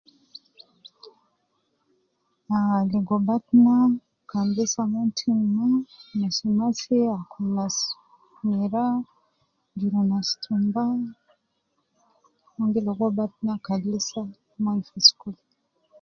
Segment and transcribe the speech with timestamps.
[2.55, 3.75] Aaah ligo batna
[4.29, 5.67] Kan lisa umon tim ma
[6.19, 7.57] masimasi akul
[8.47, 8.85] mira
[9.79, 9.93] jur
[10.43, 10.83] tumba
[12.53, 13.81] umon giligo batna kan
[14.55, 15.35] umon lisa fi school